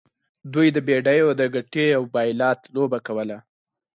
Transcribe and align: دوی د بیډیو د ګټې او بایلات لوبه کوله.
دوی 0.53 0.67
د 0.75 0.77
بیډیو 0.87 1.27
د 1.39 1.41
ګټې 1.55 1.85
او 1.97 2.03
بایلات 2.13 2.59
لوبه 2.75 2.99
کوله. 3.07 3.37